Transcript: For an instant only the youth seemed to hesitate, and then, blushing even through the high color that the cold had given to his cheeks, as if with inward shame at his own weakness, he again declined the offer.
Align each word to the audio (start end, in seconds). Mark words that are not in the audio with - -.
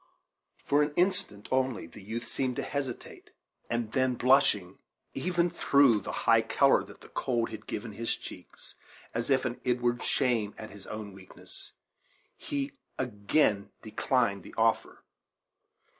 For 0.65 0.81
an 0.81 0.95
instant 0.95 1.47
only 1.51 1.85
the 1.85 2.01
youth 2.01 2.27
seemed 2.27 2.55
to 2.55 2.63
hesitate, 2.63 3.29
and 3.69 3.91
then, 3.91 4.15
blushing 4.15 4.79
even 5.13 5.51
through 5.51 5.99
the 6.01 6.11
high 6.25 6.41
color 6.41 6.83
that 6.83 7.01
the 7.01 7.09
cold 7.09 7.51
had 7.51 7.67
given 7.67 7.91
to 7.91 7.97
his 7.97 8.15
cheeks, 8.15 8.73
as 9.13 9.29
if 9.29 9.43
with 9.43 9.59
inward 9.63 10.01
shame 10.01 10.55
at 10.57 10.71
his 10.71 10.87
own 10.87 11.13
weakness, 11.13 11.73
he 12.35 12.71
again 12.97 13.69
declined 13.83 14.41
the 14.41 14.55
offer. 14.57 15.03